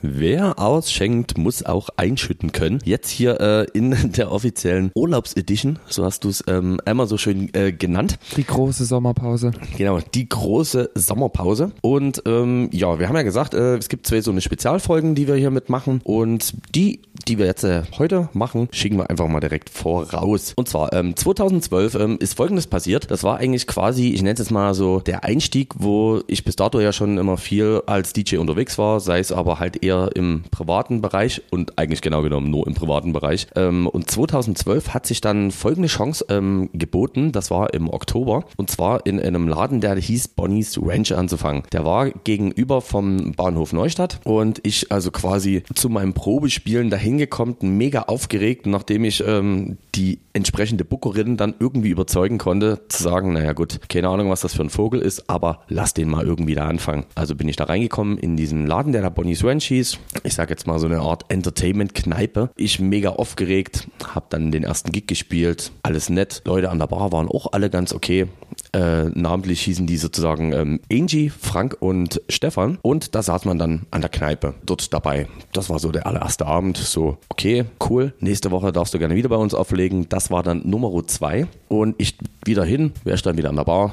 [0.00, 2.78] Wer ausschenkt, muss auch einschütten können.
[2.84, 7.52] Jetzt hier äh, in der offiziellen Urlaubsedition, so hast du es ähm, einmal so schön
[7.52, 8.16] äh, genannt.
[8.36, 9.50] Die große Sommerpause.
[9.76, 11.72] Genau, die große Sommerpause.
[11.80, 15.26] Und ähm, ja, wir haben ja gesagt, äh, es gibt zwei so eine Spezialfolgen, die
[15.26, 16.00] wir hier mitmachen.
[16.04, 20.52] Und die, die wir jetzt äh, heute machen, schicken wir einfach mal direkt voraus.
[20.54, 23.10] Und zwar ähm, 2012 ähm, ist Folgendes passiert.
[23.10, 26.54] Das war eigentlich quasi, ich nenne es jetzt mal so der Einstieg, wo ich bis
[26.54, 30.44] dato ja schon immer viel als DJ unterwegs war, sei es aber halt eher im
[30.50, 33.46] privaten Bereich und eigentlich genau genommen nur im privaten Bereich.
[33.56, 38.70] Ähm, und 2012 hat sich dann folgende Chance ähm, geboten, das war im Oktober, und
[38.70, 41.62] zwar in einem Laden, der hieß Bonnie's Ranch anzufangen.
[41.72, 47.56] Der war gegenüber vom Bahnhof Neustadt und ich also quasi zu meinem Probespielen dahin gekommen,
[47.60, 53.52] mega aufgeregt, nachdem ich ähm, die entsprechende Bookerin dann irgendwie überzeugen konnte, zu sagen, naja
[53.52, 56.66] gut, keine Ahnung, was das für ein Vogel ist, aber lass den mal irgendwie da
[56.66, 57.04] anfangen.
[57.14, 59.77] Also bin ich da reingekommen in diesen Laden, der da Bonnie's Ranch hieß.
[60.22, 62.50] Ich sag jetzt mal so eine Art Entertainment-Kneipe.
[62.56, 66.42] Ich mega aufgeregt, hab dann den ersten Gig gespielt, alles nett.
[66.44, 68.26] Leute an der Bar waren auch alle ganz okay.
[68.72, 72.78] Äh, namentlich hießen die sozusagen ähm, Angie, Frank und Stefan.
[72.82, 75.26] Und da saß man dann an der Kneipe dort dabei.
[75.52, 76.76] Das war so der allererste Abend.
[76.76, 78.12] So, okay, cool.
[78.20, 80.08] Nächste Woche darfst du gerne wieder bei uns auflegen.
[80.08, 81.46] Das war dann Nummer zwei.
[81.68, 83.92] Und ich wieder hin, wer stand wieder an der Bar?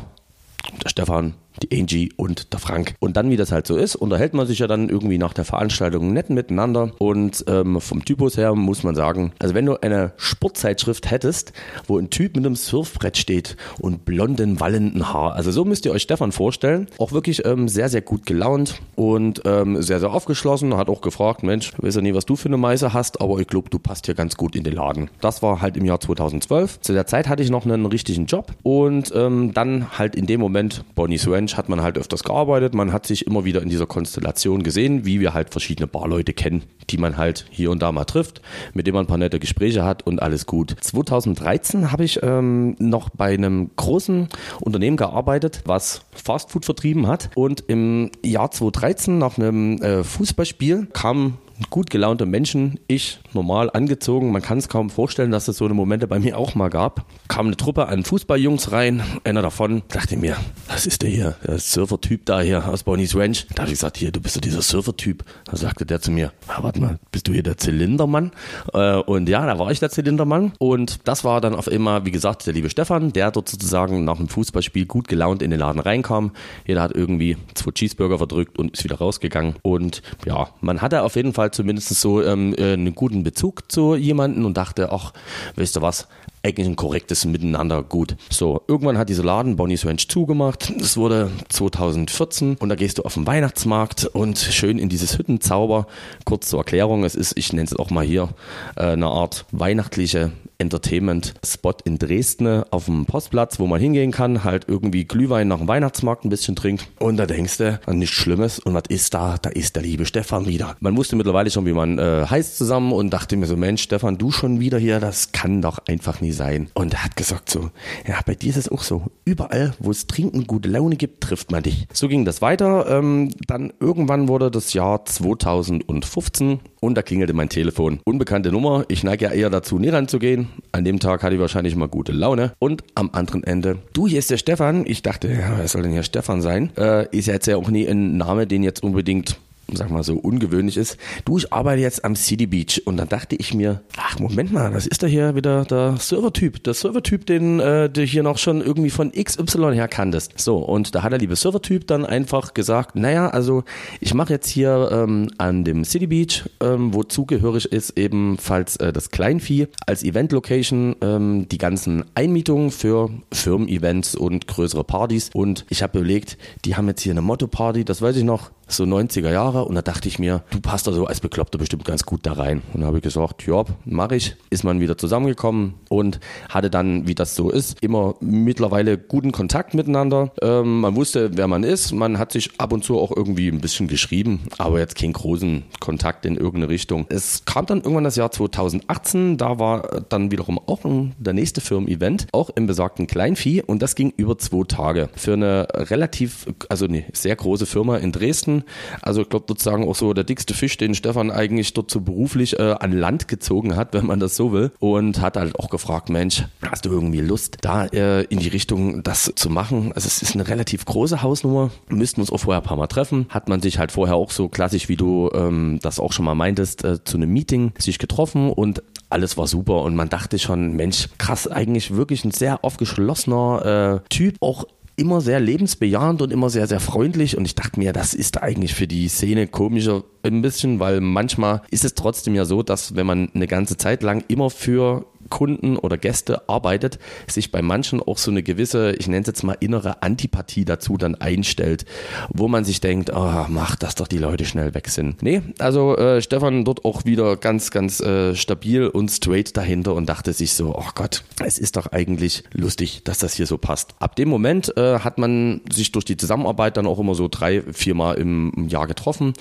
[0.84, 2.96] Der Stefan, die Angie und der Frank.
[3.00, 5.46] Und dann, wie das halt so ist, unterhält man sich ja dann irgendwie nach der
[5.46, 6.92] Veranstaltung nett miteinander.
[7.00, 11.54] Und ähm, vom Typus her muss man sagen, also wenn du eine Sportzeitschrift hättest,
[11.88, 15.92] wo ein Typ mit einem Surfbrett steht und blonden, wallenden Haar, also so müsst ihr
[15.92, 20.76] euch Stefan vorstellen, auch wirklich ähm, sehr, sehr gut gelaunt und ähm, sehr, sehr aufgeschlossen,
[20.78, 23.48] hat auch gefragt, Mensch, weiß ja nie, was du für eine Meise hast, aber ich
[23.48, 25.10] glaube, du passt hier ganz gut in den Laden.
[25.22, 26.82] Das war halt im Jahr 2012.
[26.82, 30.40] Zu der Zeit hatte ich noch einen richtigen Job und ähm, dann halt in dem
[30.40, 32.74] Moment Bonnie's Ranch hat man halt öfters gearbeitet.
[32.74, 36.64] Man hat sich immer wieder in dieser Konstellation gesehen, wie wir halt verschiedene Barleute kennen,
[36.90, 38.42] die man halt hier und da mal trifft,
[38.74, 40.76] mit denen man ein paar nette Gespräche hat und alles gut.
[40.82, 44.28] 2013 habe ich ähm, noch bei einem großen
[44.60, 47.30] Unternehmen gearbeitet, was Fastfood vertrieben hat.
[47.36, 51.38] Und im Jahr 2013 nach einem äh, Fußballspiel kam
[51.70, 54.32] gut gelaunte Menschen, ich normal angezogen.
[54.32, 57.06] Man kann es kaum vorstellen, dass es so eine Momente bei mir auch mal gab.
[57.28, 59.04] Kam eine Truppe an Fußballjungs rein.
[59.24, 61.36] Einer davon dachte mir, was ist der hier?
[61.46, 63.48] Der Surfer-Typ da hier aus Bonnie's Ranch.
[63.56, 65.24] Da habe ich gesagt, hier, du bist doch dieser Surfer-Typ.
[65.46, 68.32] Da sagte der zu mir, ah, warte mal, bist du hier der Zylindermann?
[68.74, 70.54] Äh, und ja, da war ich der Zylindermann.
[70.60, 74.18] Und das war dann auf einmal, wie gesagt, der liebe Stefan, der dort sozusagen nach
[74.18, 76.32] dem Fußballspiel gut gelaunt in den Laden reinkam.
[76.66, 79.56] Jeder hat irgendwie zwei Cheeseburger verdrückt und ist wieder rausgegangen.
[79.62, 83.96] Und ja, man hatte auf jeden Fall zumindest so ähm, äh, einen guten Bezug zu
[83.96, 85.14] jemanden und dachte, ach,
[85.56, 86.08] weißt du was,
[86.46, 88.16] eigentlich ein korrektes Miteinander gut.
[88.30, 90.72] So, irgendwann hat dieser Laden Bonnie's Ranch zugemacht.
[90.78, 95.88] Das wurde 2014 und da gehst du auf den Weihnachtsmarkt und schön in dieses Hüttenzauber.
[96.24, 98.30] Kurz zur Erklärung, es ist, ich nenne es auch mal hier,
[98.76, 104.66] äh, eine Art weihnachtliche Entertainment-Spot in Dresden auf dem Postplatz, wo man hingehen kann, halt
[104.68, 106.88] irgendwie Glühwein nach dem Weihnachtsmarkt ein bisschen trinkt.
[107.00, 108.60] Und da denkst du an nichts Schlimmes.
[108.60, 109.38] Und was ist da?
[109.42, 110.76] Da ist der liebe Stefan wieder.
[110.80, 114.18] Man wusste mittlerweile schon, wie man äh, heißt zusammen und dachte mir so, Mensch, Stefan,
[114.18, 116.70] du schon wieder hier, das kann doch einfach nie sein.
[116.74, 117.72] Und er hat gesagt so,
[118.08, 119.04] ja, bei dir ist es auch so.
[119.26, 121.88] Überall, wo es Trinken gute Laune gibt, trifft man dich.
[121.94, 122.88] So ging das weiter.
[122.90, 128.00] Ähm, dann irgendwann wurde das Jahr 2015 und da klingelte mein Telefon.
[128.06, 128.86] Unbekannte Nummer.
[128.88, 130.45] Ich neige ja eher dazu, nie ranzugehen.
[130.72, 132.54] An dem Tag hatte ich wahrscheinlich mal gute Laune.
[132.60, 134.86] Und am anderen Ende, du, hier ist der Stefan.
[134.86, 136.72] Ich dachte, ja, wer soll denn hier Stefan sein?
[136.78, 139.38] Äh, ist jetzt ja auch nie ein Name, den jetzt unbedingt
[139.74, 140.98] sag mal so, ungewöhnlich ist.
[141.26, 144.72] Du, ich arbeite jetzt am City Beach und dann dachte ich mir, ach, Moment mal,
[144.72, 146.64] das ist doch hier wieder der Servertyp.
[146.64, 150.34] Der Servertyp, den äh, du hier noch schon irgendwie von XY her kanntest.
[150.38, 153.64] So, und da hat der liebe Servertyp dann einfach gesagt, naja, also
[154.00, 158.94] ich mache jetzt hier ähm, an dem City Beach, ähm, wo zugehörig ist ebenfalls äh,
[158.94, 165.30] das Kleinvieh, als Event-Location ähm, die ganzen Einmietungen für Firmen-Events und größere Partys.
[165.34, 168.84] Und ich habe überlegt, die haben jetzt hier eine Motto-Party, das weiß ich noch, so
[168.84, 172.06] 90er Jahre und da dachte ich mir, du passt da so als Bekloppter bestimmt ganz
[172.06, 172.62] gut da rein.
[172.74, 174.36] Und da habe ich gesagt, ja, mache ich.
[174.50, 176.20] Ist man wieder zusammengekommen und
[176.50, 180.32] hatte dann, wie das so ist, immer mittlerweile guten Kontakt miteinander.
[180.42, 181.92] Ähm, man wusste, wer man ist.
[181.92, 185.64] Man hat sich ab und zu auch irgendwie ein bisschen geschrieben, aber jetzt keinen großen
[185.80, 187.06] Kontakt in irgendeine Richtung.
[187.10, 191.62] Es kam dann irgendwann das Jahr 2018, da war dann wiederum auch ein, der nächste
[191.62, 195.10] Firmen-Event, auch im besagten Kleinvieh und das ging über zwei Tage.
[195.16, 198.64] Für eine relativ, also eine sehr große Firma in Dresden gewesen.
[199.02, 202.60] Also ich glaube sozusagen auch so der dickste Fisch, den Stefan eigentlich dort so beruflich
[202.60, 204.72] äh, an Land gezogen hat, wenn man das so will.
[204.80, 209.04] Und hat halt auch gefragt, Mensch, hast du irgendwie Lust, da äh, in die Richtung
[209.04, 209.92] das zu machen?
[209.94, 211.72] Also es ist eine relativ große Hausnummer.
[211.90, 213.28] Müssten uns auch vorher ein paar Mal treffen.
[213.30, 216.36] Hat man sich halt vorher auch so klassisch, wie du ähm, das auch schon mal
[216.36, 220.76] meintest, äh, zu einem Meeting sich getroffen und alles war super und man dachte schon,
[220.76, 226.50] Mensch, krass, eigentlich wirklich ein sehr aufgeschlossener äh, Typ, auch immer sehr lebensbejahend und immer
[226.50, 227.38] sehr, sehr freundlich.
[227.38, 231.62] Und ich dachte mir, das ist eigentlich für die Szene komischer ein bisschen, weil manchmal
[231.70, 235.78] ist es trotzdem ja so, dass wenn man eine ganze Zeit lang immer für Kunden
[235.78, 239.58] oder Gäste arbeitet, sich bei manchen auch so eine gewisse, ich nenne es jetzt mal
[239.60, 241.86] innere Antipathie dazu dann einstellt,
[242.30, 245.22] wo man sich denkt, oh, mach, dass doch die Leute schnell weg sind.
[245.24, 250.08] Nee, also äh, Stefan dort auch wieder ganz, ganz äh, stabil und straight dahinter und
[250.08, 253.96] dachte sich so, oh Gott, es ist doch eigentlich lustig, dass das hier so passt.
[254.00, 257.62] Ab dem Moment äh, hat man sich durch die Zusammenarbeit dann auch immer so drei,
[257.62, 259.34] viermal im, im Jahr getroffen,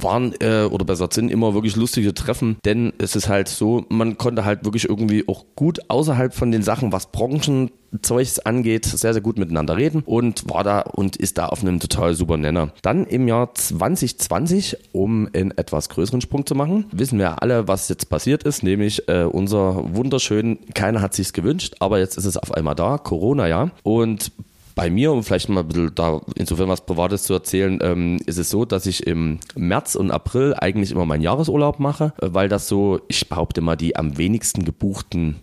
[0.00, 4.18] waren äh, oder besser sind immer wirklich lustige Treffen, denn es ist halt so, man
[4.18, 9.22] konnte halt wirklich irgendwie auch gut außerhalb von den Sachen, was Branchenzeugs angeht, sehr, sehr
[9.22, 12.72] gut miteinander reden und war da und ist da auf einem total super Nenner.
[12.82, 17.88] Dann im Jahr 2020, um einen etwas größeren Sprung zu machen, wissen wir alle, was
[17.88, 22.36] jetzt passiert ist, nämlich äh, unser wunderschön, keiner hat sich's gewünscht, aber jetzt ist es
[22.36, 23.70] auf einmal da, Corona ja.
[23.82, 24.32] Und
[24.74, 28.38] bei mir, um vielleicht mal ein bisschen da insofern was Privates zu erzählen, ähm, ist
[28.38, 32.48] es so, dass ich im März und April eigentlich immer meinen Jahresurlaub mache, äh, weil
[32.48, 35.36] das so, ich behaupte mal, die am wenigsten gebuchten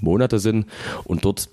[0.00, 0.66] Monate sind.
[1.04, 1.48] Und dort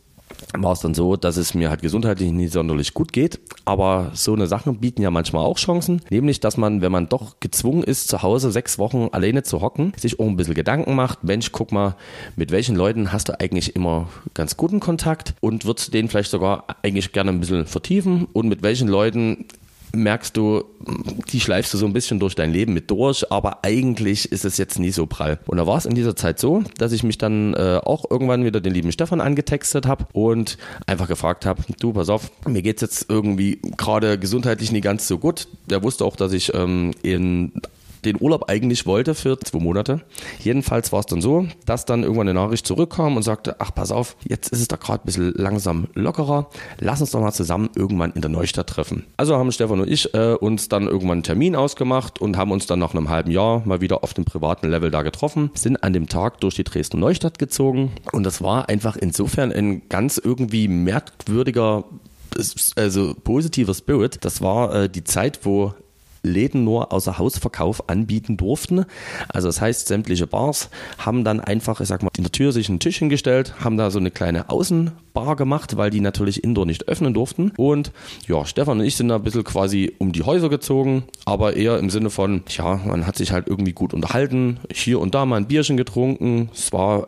[0.57, 3.39] war es dann so, dass es mir halt gesundheitlich nicht sonderlich gut geht.
[3.65, 6.01] Aber so eine Sachen bieten ja manchmal auch Chancen.
[6.09, 9.93] Nämlich, dass man, wenn man doch gezwungen ist, zu Hause sechs Wochen alleine zu hocken,
[9.97, 11.23] sich auch ein bisschen Gedanken macht.
[11.23, 11.95] Mensch, guck mal,
[12.35, 16.65] mit welchen Leuten hast du eigentlich immer ganz guten Kontakt und würdest den vielleicht sogar
[16.81, 19.45] eigentlich gerne ein bisschen vertiefen und mit welchen Leuten
[19.93, 20.63] merkst du,
[21.31, 24.57] die schleifst du so ein bisschen durch dein Leben mit durch, aber eigentlich ist es
[24.57, 25.39] jetzt nie so prall.
[25.47, 28.45] Und da war es in dieser Zeit so, dass ich mich dann äh, auch irgendwann
[28.45, 32.81] wieder den lieben Stefan angetextet habe und einfach gefragt habe, du, pass auf, mir geht's
[32.81, 35.47] jetzt irgendwie gerade gesundheitlich nie ganz so gut.
[35.69, 37.51] Der wusste auch, dass ich ähm, in
[38.07, 40.01] den Urlaub eigentlich wollte für zwei Monate.
[40.39, 43.91] Jedenfalls war es dann so, dass dann irgendwann eine Nachricht zurückkam und sagte, ach pass
[43.91, 46.49] auf, jetzt ist es da gerade ein bisschen langsam lockerer,
[46.79, 49.05] lass uns doch mal zusammen irgendwann in der Neustadt treffen.
[49.17, 52.65] Also haben Stefan und ich äh, uns dann irgendwann einen Termin ausgemacht und haben uns
[52.65, 55.93] dann nach einem halben Jahr mal wieder auf dem privaten Level da getroffen, sind an
[55.93, 60.67] dem Tag durch die Dresden Neustadt gezogen und das war einfach insofern ein ganz irgendwie
[60.67, 61.85] merkwürdiger
[62.75, 64.19] also positiver Spirit.
[64.21, 65.73] Das war äh, die Zeit, wo
[66.27, 68.85] Läden nur außer Hausverkauf anbieten durften.
[69.29, 72.69] Also das heißt, sämtliche Bars haben dann einfach, ich sag mal, in der Tür sich
[72.69, 76.87] einen Tisch hingestellt, haben da so eine kleine Außenbar gemacht, weil die natürlich indoor nicht
[76.87, 77.51] öffnen durften.
[77.57, 77.91] Und
[78.27, 81.79] ja, Stefan und ich sind da ein bisschen quasi um die Häuser gezogen, aber eher
[81.79, 85.37] im Sinne von, ja, man hat sich halt irgendwie gut unterhalten, hier und da mal
[85.37, 86.49] ein Bierchen getrunken.
[86.53, 87.07] Es war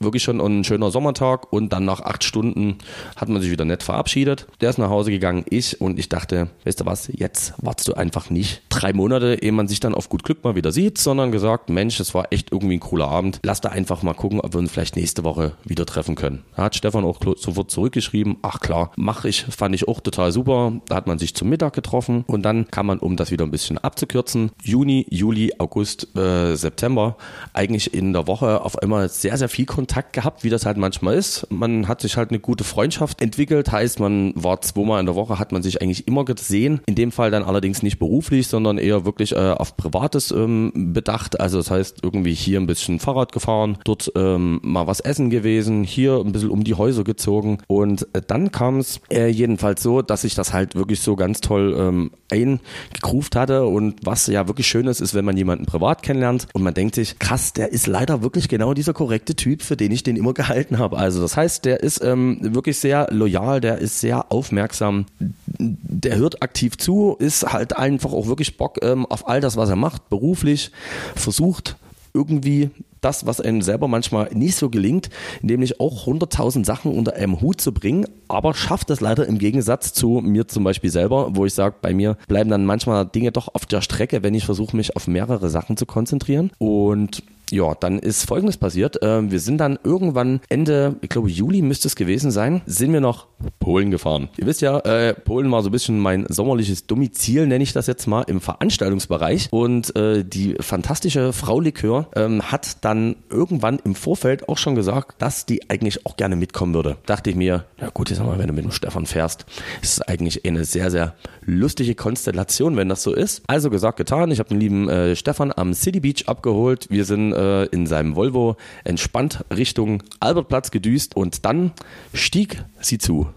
[0.00, 2.78] wirklich schon ein schöner Sommertag und dann nach acht Stunden
[3.16, 4.46] hat man sich wieder nett verabschiedet.
[4.60, 7.94] Der ist nach Hause gegangen, ich und ich dachte, weißt du was, jetzt wartest du
[7.94, 11.32] einfach nicht drei Monate, ehe man sich dann auf gut Glück mal wieder sieht, sondern
[11.32, 13.40] gesagt, Mensch, es war echt irgendwie ein cooler Abend.
[13.42, 16.44] Lass da einfach mal gucken, ob wir uns vielleicht nächste Woche wieder treffen können.
[16.56, 20.72] Da hat Stefan auch sofort zurückgeschrieben, ach klar, mach ich, fand ich auch total super.
[20.86, 23.50] Da hat man sich zum Mittag getroffen und dann kann man, um das wieder ein
[23.50, 27.16] bisschen abzukürzen, Juni, Juli, August, äh, September
[27.52, 30.76] eigentlich in der Woche auf einmal sehr, sehr viel Kontakt Kontakt gehabt, wie das halt
[30.76, 31.46] manchmal ist.
[31.50, 35.38] Man hat sich halt eine gute Freundschaft entwickelt, heißt, man war zweimal in der Woche,
[35.38, 36.82] hat man sich eigentlich immer gesehen.
[36.84, 41.40] In dem Fall dann allerdings nicht beruflich, sondern eher wirklich äh, auf Privates ähm, bedacht.
[41.40, 45.84] Also das heißt, irgendwie hier ein bisschen Fahrrad gefahren, dort ähm, mal was essen gewesen,
[45.84, 47.56] hier ein bisschen um die Häuser gezogen.
[47.66, 51.40] Und äh, dann kam es äh, jedenfalls so, dass sich das halt wirklich so ganz
[51.40, 53.64] toll ähm, eingegruft hatte.
[53.64, 56.94] Und was ja wirklich schön ist, ist, wenn man jemanden privat kennenlernt und man denkt
[56.94, 60.32] sich, krass, der ist leider wirklich genau dieser korrekte Typ, für den ich den immer
[60.38, 60.98] gehalten habe.
[60.98, 66.42] Also das heißt, der ist ähm, wirklich sehr loyal, der ist sehr aufmerksam, der hört
[66.42, 70.08] aktiv zu, ist halt einfach auch wirklich Bock ähm, auf all das, was er macht,
[70.08, 70.70] beruflich,
[71.14, 71.76] versucht
[72.18, 72.70] irgendwie
[73.00, 75.08] das, was einem selber manchmal nicht so gelingt,
[75.40, 79.92] nämlich auch 100.000 Sachen unter einem Hut zu bringen, aber schafft das leider im Gegensatz
[79.92, 83.54] zu mir zum Beispiel selber, wo ich sage, bei mir bleiben dann manchmal Dinge doch
[83.54, 86.50] auf der Strecke, wenn ich versuche, mich auf mehrere Sachen zu konzentrieren.
[86.58, 89.02] Und ja, dann ist Folgendes passiert.
[89.02, 93.00] Äh, wir sind dann irgendwann Ende, ich glaube Juli müsste es gewesen sein, sind wir
[93.00, 93.26] noch
[93.60, 94.28] Polen gefahren.
[94.36, 97.86] Ihr wisst ja, äh, Polen war so ein bisschen mein sommerliches Domizil, nenne ich das
[97.86, 99.48] jetzt mal, im Veranstaltungsbereich.
[99.50, 105.22] Und äh, die fantastische Frau Likör ähm, hat dann irgendwann im Vorfeld auch schon gesagt,
[105.22, 106.96] dass die eigentlich auch gerne mitkommen würde.
[107.06, 109.46] Dachte ich mir, ja gut, jetzt mal, wenn du mit dem Stefan fährst,
[109.82, 113.42] ist es eigentlich eine sehr, sehr lustige Konstellation, wenn das so ist.
[113.46, 114.30] Also gesagt, getan.
[114.30, 116.86] Ich habe den lieben äh, Stefan am City Beach abgeholt.
[116.90, 121.72] Wir sind äh, in seinem Volvo entspannt Richtung Albertplatz gedüst und dann
[122.12, 123.28] stieg sie zu.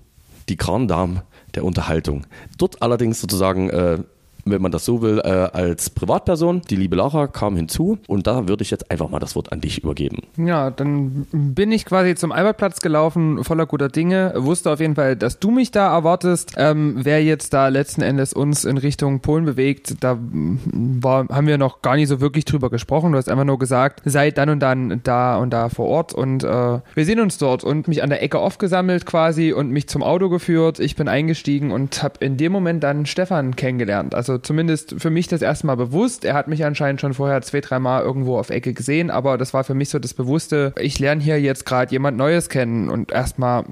[0.50, 1.24] Die Grand Dame
[1.56, 2.26] der Unterhaltung.
[2.58, 4.00] Dort allerdings sozusagen äh,
[4.46, 6.62] wenn man das so will, äh, als Privatperson.
[6.70, 9.62] Die liebe Laura kam hinzu und da würde ich jetzt einfach mal das Wort an
[9.62, 10.20] dich übergeben.
[10.38, 15.16] Ja, dann bin ich quasi zum Albertplatz gelaufen, voller guter Dinge, wusste auf jeden Fall,
[15.16, 16.54] dass du mich da erwartest.
[16.58, 21.58] Ähm, wer jetzt da letzten Endes uns in Richtung Polen bewegt, da war, haben wir
[21.58, 23.12] noch gar nicht so wirklich drüber gesprochen.
[23.12, 26.44] Du hast einfach nur gesagt, seid dann und dann da und da vor Ort und
[26.44, 30.04] äh, wir sehen uns dort und mich an der Ecke aufgesammelt quasi und mich zum
[30.04, 30.80] Auto geführt.
[30.80, 34.16] Ich bin eingestiegen und habe in dem Moment dann Stefan kennengelernt.
[34.16, 36.24] Also also zumindest für mich das erste Mal bewusst.
[36.24, 39.54] Er hat mich anscheinend schon vorher zwei, drei Mal irgendwo auf Ecke gesehen, aber das
[39.54, 40.74] war für mich so das Bewusste.
[40.80, 43.66] Ich lerne hier jetzt gerade jemand Neues kennen und erstmal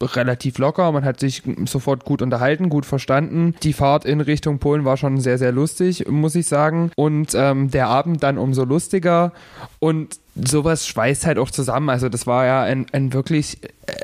[0.00, 0.92] relativ locker.
[0.92, 3.54] Man hat sich sofort gut unterhalten, gut verstanden.
[3.62, 6.90] Die Fahrt in Richtung Polen war schon sehr, sehr lustig, muss ich sagen.
[6.96, 9.32] Und ähm, der Abend dann umso lustiger.
[9.78, 11.88] Und sowas schweißt halt auch zusammen.
[11.88, 14.03] Also das war ja ein, ein wirklich äh,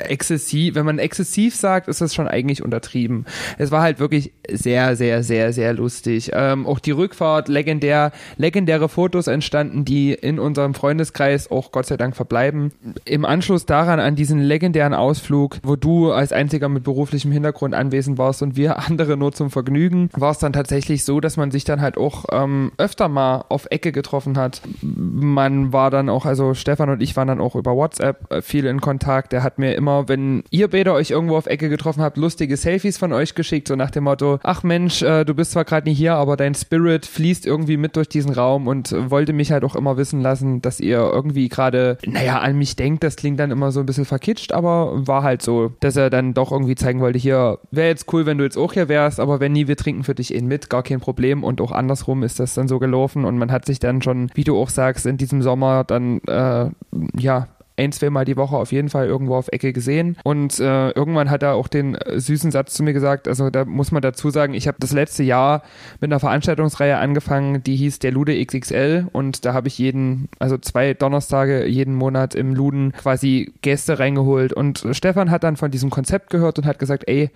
[0.00, 3.26] exzessiv, wenn man exzessiv sagt, ist das schon eigentlich untertrieben.
[3.58, 6.30] Es war halt wirklich sehr, sehr, sehr, sehr lustig.
[6.34, 11.96] Ähm, auch die Rückfahrt, legendär, legendäre Fotos entstanden, die in unserem Freundeskreis auch Gott sei
[11.96, 12.72] Dank verbleiben.
[13.04, 18.18] Im Anschluss daran an diesen legendären Ausflug, wo du als einziger mit beruflichem Hintergrund anwesend
[18.18, 21.64] warst und wir andere nur zum Vergnügen, war es dann tatsächlich so, dass man sich
[21.64, 24.62] dann halt auch ähm, öfter mal auf Ecke getroffen hat.
[24.82, 28.66] Man war dann auch, also Stefan und ich waren dann auch über WhatsApp äh, viel
[28.66, 29.32] in Kontakt.
[29.38, 32.98] Der hat mir immer, wenn ihr beide euch irgendwo auf Ecke getroffen habt, lustige Selfies
[32.98, 35.96] von euch geschickt, so nach dem Motto, ach Mensch, äh, du bist zwar gerade nicht
[35.96, 39.76] hier, aber dein Spirit fließt irgendwie mit durch diesen Raum und wollte mich halt auch
[39.76, 43.04] immer wissen lassen, dass ihr irgendwie gerade, naja, an mich denkt.
[43.04, 46.34] Das klingt dann immer so ein bisschen verkitscht, aber war halt so, dass er dann
[46.34, 49.38] doch irgendwie zeigen wollte, hier, wäre jetzt cool, wenn du jetzt auch hier wärst, aber
[49.38, 51.44] wenn nie, wir trinken für dich eh mit, gar kein Problem.
[51.44, 54.42] Und auch andersrum ist das dann so gelaufen und man hat sich dann schon, wie
[54.42, 56.70] du auch sagst, in diesem Sommer dann äh,
[57.16, 57.46] ja
[57.78, 60.16] ein, zweimal die Woche auf jeden Fall irgendwo auf Ecke gesehen.
[60.24, 63.64] Und äh, irgendwann hat er auch den äh, süßen Satz zu mir gesagt, also da
[63.64, 65.62] muss man dazu sagen, ich habe das letzte Jahr
[66.00, 70.58] mit einer Veranstaltungsreihe angefangen, die hieß der Lude XXL und da habe ich jeden, also
[70.58, 74.52] zwei Donnerstage jeden Monat im Luden quasi Gäste reingeholt.
[74.52, 77.30] Und Stefan hat dann von diesem Konzept gehört und hat gesagt, ey,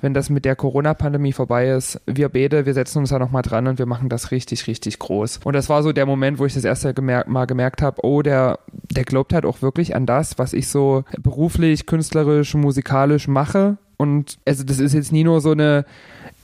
[0.00, 3.66] wenn das mit der Corona-Pandemie vorbei ist, wir beide, wir setzen uns da nochmal dran
[3.66, 5.40] und wir machen das richtig, richtig groß.
[5.44, 8.58] Und das war so der Moment, wo ich das erste Mal gemerkt habe, oh, der,
[8.90, 13.78] der glaubt halt auch wirklich an das, was ich so beruflich, künstlerisch, musikalisch mache.
[13.96, 15.84] Und also das ist jetzt nie nur so eine,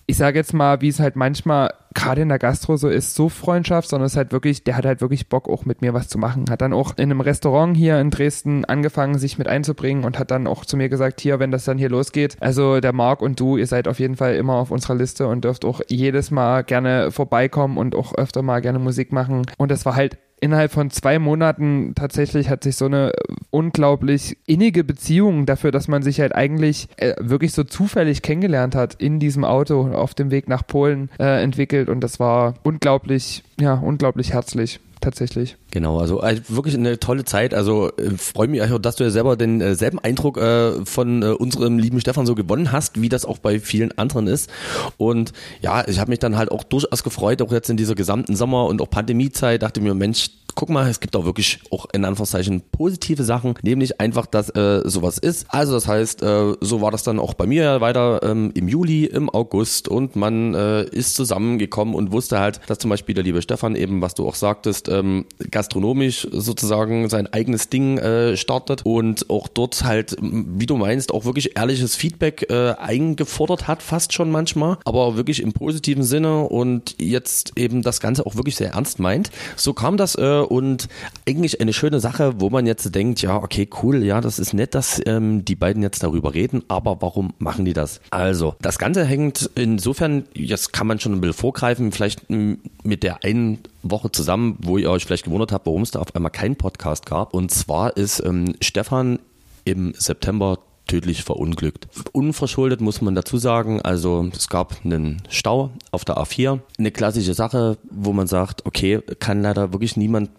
[0.06, 3.28] ich sage jetzt mal, wie es halt manchmal gerade in der Gastro so ist, so
[3.28, 6.08] Freundschaft, sondern es ist halt wirklich, der hat halt wirklich Bock auch mit mir was
[6.08, 6.46] zu machen.
[6.50, 10.30] Hat dann auch in einem Restaurant hier in Dresden angefangen, sich mit einzubringen und hat
[10.30, 13.38] dann auch zu mir gesagt, hier, wenn das dann hier losgeht, also der Marc und
[13.38, 16.64] du, ihr seid auf jeden Fall immer auf unserer Liste und dürft auch jedes Mal
[16.64, 19.42] gerne vorbeikommen und auch öfter mal gerne Musik machen.
[19.56, 23.12] Und das war halt innerhalb von zwei Monaten tatsächlich hat sich so eine
[23.50, 28.94] unglaublich innige Beziehung dafür, dass man sich halt eigentlich äh, wirklich so zufällig kennengelernt hat
[28.94, 31.88] in diesem Auto auf dem Weg nach Polen äh, entwickelt.
[31.88, 35.56] Und das war unglaublich, ja, unglaublich herzlich tatsächlich.
[35.70, 37.54] Genau, also, also wirklich eine tolle Zeit.
[37.54, 41.26] Also äh, freue mich auch, dass du ja selber denselben äh, Eindruck äh, von äh,
[41.26, 44.50] unserem lieben Stefan so gewonnen hast, wie das auch bei vielen anderen ist.
[44.96, 48.36] Und ja, ich habe mich dann halt auch durchaus gefreut, auch jetzt in dieser gesamten
[48.36, 52.04] Sommer- und auch Pandemiezeit, dachte mir, Mensch, guck mal, es gibt auch wirklich auch in
[52.04, 55.46] Anführungszeichen positive Sachen, nämlich einfach, dass äh, sowas ist.
[55.48, 59.04] Also das heißt, äh, so war das dann auch bei mir weiter ähm, im Juli,
[59.06, 63.42] im August und man äh, ist zusammengekommen und wusste halt, dass zum Beispiel der liebe
[63.42, 69.30] Stefan eben, was du auch sagtest, ähm, gastronomisch sozusagen sein eigenes Ding äh, startet und
[69.30, 74.30] auch dort halt, wie du meinst, auch wirklich ehrliches Feedback äh, eingefordert hat, fast schon
[74.30, 78.98] manchmal, aber wirklich im positiven Sinne und jetzt eben das Ganze auch wirklich sehr ernst
[78.98, 79.30] meint.
[79.56, 80.88] So kam das äh, und
[81.28, 84.74] eigentlich eine schöne Sache, wo man jetzt denkt, ja, okay, cool, ja, das ist nett,
[84.74, 88.00] dass ähm, die beiden jetzt darüber reden, aber warum machen die das?
[88.10, 93.24] Also, das Ganze hängt insofern, jetzt kann man schon ein bisschen vorgreifen, vielleicht mit der
[93.24, 96.56] einen Woche zusammen, wo ihr euch vielleicht gewundert habt, warum es da auf einmal keinen
[96.56, 97.34] Podcast gab.
[97.34, 99.18] Und zwar ist ähm, Stefan
[99.64, 101.88] im September tödlich verunglückt.
[102.12, 106.60] Unverschuldet muss man dazu sagen, also es gab einen Stau auf der A4.
[106.78, 110.30] Eine klassische Sache, wo man sagt, okay, kann leider wirklich niemand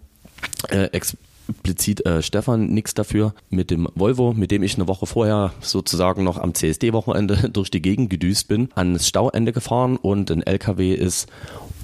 [0.70, 5.54] äh, explizit äh, Stefan nichts dafür mit dem Volvo, mit dem ich eine Woche vorher
[5.62, 10.94] sozusagen noch am CSD-Wochenende durch die Gegend gedüst bin, ans Stauende gefahren und ein LKW
[10.94, 11.28] ist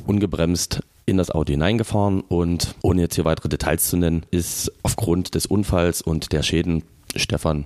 [0.05, 5.35] ungebremst in das Auto hineingefahren und ohne jetzt hier weitere Details zu nennen, ist aufgrund
[5.35, 6.83] des Unfalls und der Schäden
[7.15, 7.65] Stefan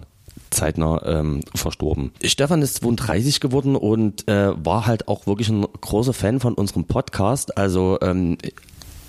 [0.50, 2.12] zeitnah ähm, verstorben.
[2.24, 6.86] Stefan ist 32 geworden und äh, war halt auch wirklich ein großer Fan von unserem
[6.86, 7.58] Podcast.
[7.58, 8.38] Also ähm,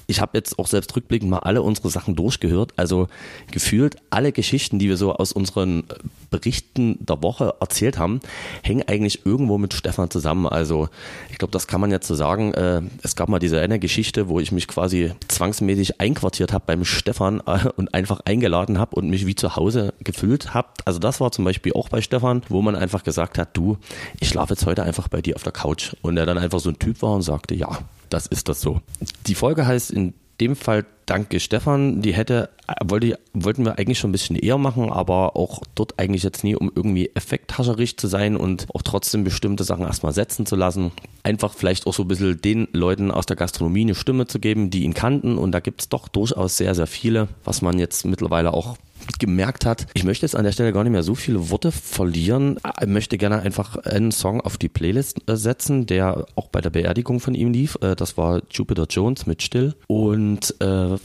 [0.06, 2.72] ich habe jetzt auch selbst rückblickend mal alle unsere Sachen durchgehört.
[2.76, 3.08] Also
[3.50, 5.84] gefühlt alle Geschichten, die wir so aus unseren
[6.30, 8.20] Berichten der Woche erzählt haben,
[8.62, 10.46] hängen eigentlich irgendwo mit Stefan zusammen.
[10.46, 10.88] Also
[11.30, 12.54] ich glaube, das kann man jetzt so sagen.
[12.54, 16.84] Äh, es gab mal diese eine Geschichte, wo ich mich quasi zwangsmäßig einquartiert habe beim
[16.84, 20.68] Stefan äh, und einfach eingeladen habe und mich wie zu Hause gefühlt habe.
[20.84, 23.78] Also das war zum Beispiel auch bei Stefan, wo man einfach gesagt hat, du,
[24.20, 25.94] ich schlafe jetzt heute einfach bei dir auf der Couch.
[26.02, 27.78] Und er dann einfach so ein Typ war und sagte, ja,
[28.10, 28.80] das ist das so.
[29.26, 32.02] Die Folge heißt in dem Fall Danke Stefan.
[32.02, 32.50] Die hätte,
[32.84, 36.56] wollte, wollten wir eigentlich schon ein bisschen eher machen, aber auch dort eigentlich jetzt nie,
[36.56, 40.90] um irgendwie effekthascherig zu sein und auch trotzdem bestimmte Sachen erstmal setzen zu lassen.
[41.22, 44.68] Einfach vielleicht auch so ein bisschen den Leuten aus der Gastronomie eine Stimme zu geben,
[44.70, 45.38] die ihn kannten.
[45.38, 48.76] Und da gibt es doch durchaus sehr, sehr viele, was man jetzt mittlerweile auch
[49.18, 52.58] gemerkt hat, ich möchte jetzt an der Stelle gar nicht mehr so viele Worte verlieren.
[52.80, 56.70] Ich möchte gerne einfach einen Song auf die Playlist äh, setzen, der auch bei der
[56.70, 57.78] Beerdigung von ihm lief.
[57.80, 59.74] Äh, das war Jupiter Jones mit Still.
[59.86, 60.96] Und äh,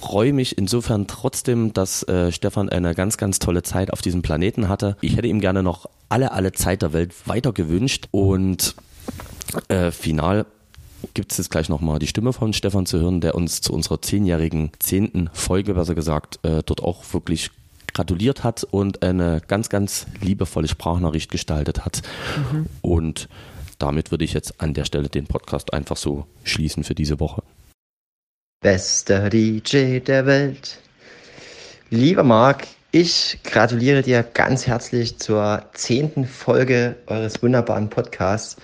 [0.00, 4.68] freue mich insofern trotzdem, dass äh, Stefan eine ganz, ganz tolle Zeit auf diesem Planeten
[4.68, 4.96] hatte.
[5.00, 8.74] Ich hätte ihm gerne noch alle, alle Zeit der Welt weiter gewünscht und
[9.68, 10.46] äh, final
[11.14, 14.00] gibt es jetzt gleich nochmal die Stimme von Stefan zu hören, der uns zu unserer
[14.00, 17.50] zehnjährigen, zehnten Folge, besser gesagt, äh, dort auch wirklich
[17.92, 22.02] gratuliert hat und eine ganz, ganz liebevolle Sprachnachricht gestaltet hat.
[22.52, 22.66] Mhm.
[22.82, 23.28] Und
[23.78, 27.42] damit würde ich jetzt an der Stelle den Podcast einfach so schließen für diese Woche.
[28.60, 30.78] Bester DJ der Welt.
[31.90, 38.56] Lieber Marc, ich gratuliere dir ganz herzlich zur zehnten Folge eures wunderbaren Podcasts.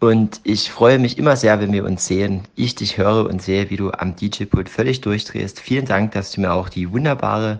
[0.00, 2.42] Und ich freue mich immer sehr, wenn wir uns sehen.
[2.54, 5.58] Ich dich höre und sehe, wie du am DJ-Pult völlig durchdrehst.
[5.60, 7.58] Vielen Dank, dass du mir auch die wunderbare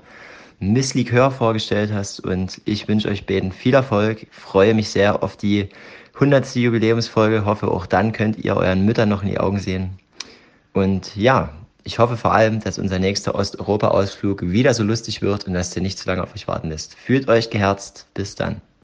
[0.61, 2.21] Miss Likör vorgestellt hast.
[2.21, 4.29] Und ich wünsche euch beiden viel Erfolg.
[4.31, 5.69] Freue mich sehr auf die
[6.15, 6.55] 100.
[6.55, 7.45] Jubiläumsfolge.
[7.45, 9.99] Hoffe, auch dann könnt ihr euren Müttern noch in die Augen sehen.
[10.75, 11.53] Und ja,
[11.83, 15.83] ich hoffe vor allem, dass unser nächster Osteuropa-Ausflug wieder so lustig wird und dass der
[15.83, 16.95] nicht zu lange auf euch warten lässt.
[16.95, 18.07] Fühlt euch geherzt.
[18.15, 18.61] Bis dann.